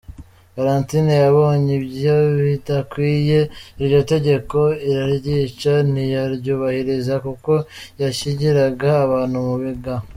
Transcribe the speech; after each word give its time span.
Valentine 0.55 1.13
yabonye 1.23 1.71
ibyobidakwiye 1.79 3.39
iryo 3.81 3.99
tegeko 4.11 4.57
araryica 4.93 5.73
ntiyaryubahiriza 5.91 7.13
kuko 7.25 7.51
yashyingiraga 8.01 8.89
abantu 9.05 9.35
mu 9.45 9.49
ibanga. 9.59 9.95